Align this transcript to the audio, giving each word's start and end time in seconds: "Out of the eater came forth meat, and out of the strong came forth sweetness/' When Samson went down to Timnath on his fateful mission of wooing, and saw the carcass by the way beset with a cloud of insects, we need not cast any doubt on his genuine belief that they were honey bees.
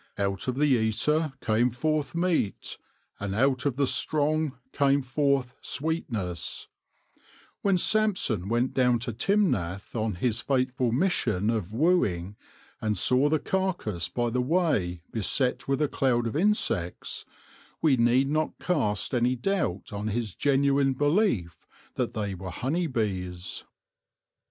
"Out 0.17 0.47
of 0.47 0.55
the 0.55 0.65
eater 0.65 1.33
came 1.41 1.69
forth 1.69 2.15
meat, 2.15 2.79
and 3.19 3.35
out 3.35 3.67
of 3.67 3.75
the 3.75 3.85
strong 3.85 4.57
came 4.73 5.03
forth 5.03 5.53
sweetness/' 5.61 6.67
When 7.61 7.77
Samson 7.77 8.49
went 8.49 8.73
down 8.73 8.97
to 8.97 9.13
Timnath 9.13 9.95
on 9.95 10.15
his 10.15 10.41
fateful 10.41 10.91
mission 10.91 11.51
of 11.51 11.71
wooing, 11.71 12.35
and 12.81 12.97
saw 12.97 13.29
the 13.29 13.37
carcass 13.37 14.09
by 14.09 14.31
the 14.31 14.41
way 14.41 15.03
beset 15.11 15.67
with 15.67 15.83
a 15.83 15.87
cloud 15.87 16.25
of 16.25 16.35
insects, 16.35 17.23
we 17.79 17.95
need 17.95 18.27
not 18.27 18.57
cast 18.57 19.13
any 19.13 19.35
doubt 19.35 19.93
on 19.93 20.07
his 20.07 20.33
genuine 20.33 20.93
belief 20.93 21.67
that 21.93 22.15
they 22.15 22.33
were 22.33 22.49
honey 22.49 22.87
bees. 22.87 23.65